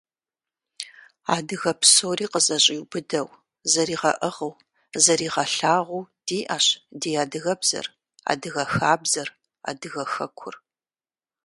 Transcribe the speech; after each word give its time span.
Адыгэ 1.35 1.71
псори 1.79 2.25
къызэщӀиубыдэу, 2.31 3.27
зэригъэӀыгъыу, 3.71 4.53
зэригъэлъагъуу 5.03 6.09
диӀэщ 6.27 6.65
ди 6.99 7.11
адыгэбзэр, 7.23 7.87
адыгэ 8.31 8.63
хабзэр, 8.73 9.29
адыгэ 9.69 10.03
хэкур. 10.13 10.55